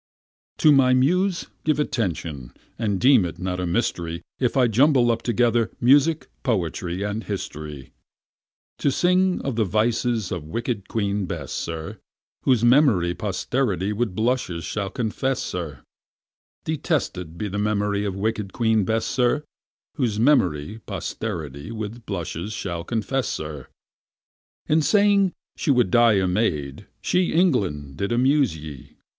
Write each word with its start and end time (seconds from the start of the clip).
To 0.57 0.71
my 0.71 0.95
Muse 0.95 1.45
give 1.63 1.79
attention, 1.79 2.53
and 2.79 2.99
deem 2.99 3.23
it 3.23 3.37
not 3.37 3.59
a 3.59 3.67
mystery 3.67 4.23
If 4.39 4.57
I 4.57 4.65
jumble 4.67 5.11
up 5.11 5.21
together 5.21 5.69
music, 5.79 6.25
poetry, 6.41 7.03
and 7.03 7.23
history, 7.23 7.91
To 8.79 8.89
sing 8.89 9.39
of 9.43 9.57
the 9.57 9.63
vices 9.63 10.31
of 10.31 10.43
wicked 10.47 10.87
Queen 10.89 11.27
Bess, 11.27 11.51
sir, 11.51 11.99
Whose 12.45 12.63
memory 12.63 13.13
posterity 13.13 13.93
with 13.93 14.15
blushes 14.15 14.63
shall 14.63 14.89
confess, 14.89 15.39
sir, 15.39 15.83
Detested 16.65 17.37
be 17.37 17.47
the 17.47 17.59
memory 17.59 18.03
of 18.03 18.15
wicked 18.15 18.53
Queen 18.53 18.83
Bess, 18.85 19.05
sir, 19.05 19.43
Whose 19.97 20.19
memory 20.19 20.79
posterity 20.87 21.71
with 21.71 22.07
blushes 22.07 22.53
shall 22.53 22.83
confess, 22.83 23.27
sir. 23.27 23.67
In 24.67 24.81
saying 24.81 25.33
she 25.57 25.69
would 25.69 25.91
die 25.91 26.13
a 26.13 26.27
maid, 26.27 26.87
she, 27.03 27.31
England! 27.33 27.97
did 27.97 28.11
amuse 28.11 28.57
ye. 28.57 28.97